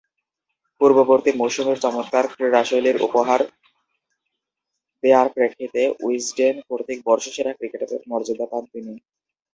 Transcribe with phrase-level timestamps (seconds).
[0.81, 3.39] পূর্ববর্তী মৌসুমের চমৎকার ক্রীড়াশৈলীর উপহার
[5.03, 8.93] দেয়ার প্রেক্ষিতে উইজডেন কর্তৃক বর্ষসেরা ক্রিকেটারের মর্যাদা পান তিনি।